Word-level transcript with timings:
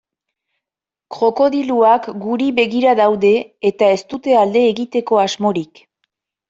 Krokodiloak 1.17 2.09
guri 2.25 2.49
begira 2.61 2.97
daude 3.03 3.33
eta 3.73 3.95
ez 3.99 4.01
dute 4.17 4.43
alde 4.47 4.69
egiteko 4.75 5.25
asmorik. 5.29 5.89